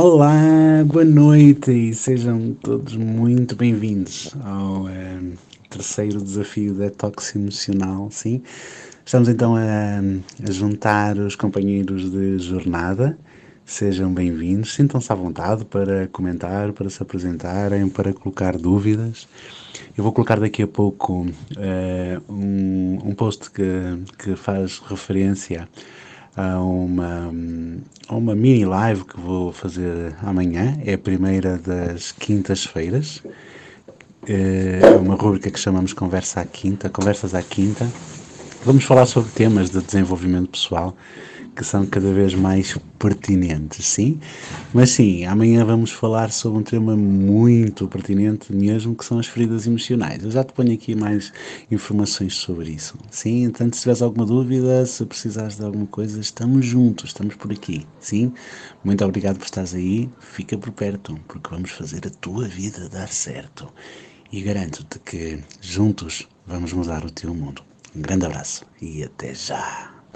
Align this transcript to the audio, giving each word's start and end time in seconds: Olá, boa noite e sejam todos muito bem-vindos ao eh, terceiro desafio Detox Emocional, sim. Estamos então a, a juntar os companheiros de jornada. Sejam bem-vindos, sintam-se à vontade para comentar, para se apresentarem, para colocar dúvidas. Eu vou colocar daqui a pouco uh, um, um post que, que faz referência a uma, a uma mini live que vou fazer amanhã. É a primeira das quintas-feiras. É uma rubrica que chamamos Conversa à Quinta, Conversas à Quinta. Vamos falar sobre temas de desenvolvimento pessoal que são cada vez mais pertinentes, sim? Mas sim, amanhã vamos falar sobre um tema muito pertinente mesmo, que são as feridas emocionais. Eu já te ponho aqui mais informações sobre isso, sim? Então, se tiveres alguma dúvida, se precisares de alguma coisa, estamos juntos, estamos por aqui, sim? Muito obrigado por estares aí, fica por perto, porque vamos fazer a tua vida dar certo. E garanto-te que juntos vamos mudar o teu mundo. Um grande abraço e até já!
Olá, 0.00 0.84
boa 0.86 1.04
noite 1.04 1.72
e 1.72 1.92
sejam 1.92 2.56
todos 2.62 2.94
muito 2.94 3.56
bem-vindos 3.56 4.32
ao 4.44 4.88
eh, 4.88 5.18
terceiro 5.68 6.22
desafio 6.22 6.72
Detox 6.72 7.34
Emocional, 7.34 8.08
sim. 8.08 8.40
Estamos 9.04 9.28
então 9.28 9.56
a, 9.56 9.98
a 10.48 10.52
juntar 10.52 11.18
os 11.18 11.34
companheiros 11.34 12.12
de 12.12 12.38
jornada. 12.38 13.18
Sejam 13.64 14.14
bem-vindos, 14.14 14.72
sintam-se 14.72 15.12
à 15.12 15.16
vontade 15.16 15.64
para 15.64 16.06
comentar, 16.06 16.72
para 16.72 16.88
se 16.88 17.02
apresentarem, 17.02 17.88
para 17.88 18.12
colocar 18.12 18.56
dúvidas. 18.56 19.26
Eu 19.96 20.04
vou 20.04 20.12
colocar 20.12 20.38
daqui 20.38 20.62
a 20.62 20.68
pouco 20.68 21.26
uh, 21.26 22.32
um, 22.32 23.00
um 23.04 23.14
post 23.16 23.50
que, 23.50 23.64
que 24.16 24.36
faz 24.36 24.78
referência 24.78 25.68
a 26.38 26.60
uma, 26.60 27.34
a 28.06 28.14
uma 28.14 28.34
mini 28.36 28.64
live 28.64 29.04
que 29.04 29.18
vou 29.18 29.52
fazer 29.52 30.14
amanhã. 30.22 30.78
É 30.84 30.94
a 30.94 30.98
primeira 30.98 31.58
das 31.58 32.12
quintas-feiras. 32.12 33.20
É 34.24 34.96
uma 35.00 35.16
rubrica 35.16 35.50
que 35.50 35.58
chamamos 35.58 35.92
Conversa 35.92 36.40
à 36.40 36.44
Quinta, 36.44 36.88
Conversas 36.88 37.34
à 37.34 37.42
Quinta. 37.42 37.90
Vamos 38.64 38.84
falar 38.84 39.06
sobre 39.06 39.30
temas 39.32 39.70
de 39.70 39.80
desenvolvimento 39.82 40.50
pessoal 40.50 40.96
que 41.58 41.64
são 41.64 41.84
cada 41.84 42.12
vez 42.12 42.34
mais 42.34 42.78
pertinentes, 43.00 43.84
sim? 43.84 44.20
Mas 44.72 44.90
sim, 44.90 45.24
amanhã 45.24 45.64
vamos 45.64 45.90
falar 45.90 46.30
sobre 46.30 46.60
um 46.60 46.62
tema 46.62 46.96
muito 46.96 47.88
pertinente 47.88 48.52
mesmo, 48.52 48.94
que 48.94 49.04
são 49.04 49.18
as 49.18 49.26
feridas 49.26 49.66
emocionais. 49.66 50.22
Eu 50.22 50.30
já 50.30 50.44
te 50.44 50.52
ponho 50.52 50.72
aqui 50.72 50.94
mais 50.94 51.32
informações 51.68 52.36
sobre 52.36 52.70
isso, 52.70 52.96
sim? 53.10 53.42
Então, 53.42 53.66
se 53.72 53.80
tiveres 53.80 54.02
alguma 54.02 54.24
dúvida, 54.24 54.86
se 54.86 55.04
precisares 55.04 55.56
de 55.56 55.64
alguma 55.64 55.88
coisa, 55.88 56.20
estamos 56.20 56.64
juntos, 56.64 57.06
estamos 57.06 57.34
por 57.34 57.50
aqui, 57.50 57.84
sim? 57.98 58.32
Muito 58.84 59.04
obrigado 59.04 59.38
por 59.38 59.46
estares 59.46 59.74
aí, 59.74 60.08
fica 60.20 60.56
por 60.56 60.70
perto, 60.70 61.18
porque 61.26 61.50
vamos 61.50 61.72
fazer 61.72 62.06
a 62.06 62.10
tua 62.10 62.46
vida 62.46 62.88
dar 62.88 63.08
certo. 63.08 63.68
E 64.30 64.42
garanto-te 64.42 65.00
que 65.00 65.42
juntos 65.60 66.28
vamos 66.46 66.72
mudar 66.72 67.04
o 67.04 67.10
teu 67.10 67.34
mundo. 67.34 67.62
Um 67.96 68.00
grande 68.00 68.26
abraço 68.26 68.64
e 68.80 69.02
até 69.02 69.34
já! 69.34 69.97